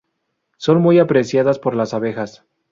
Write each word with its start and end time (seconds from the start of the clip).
Son 0.57 0.81
muy 0.81 0.97
apreciadas 0.97 1.59
por 1.59 1.75
las 1.75 1.93
abejas. 1.93 2.43